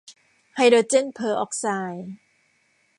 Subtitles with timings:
[0.55, 2.11] ไฮโดรเจนเพอร์ออกไซด์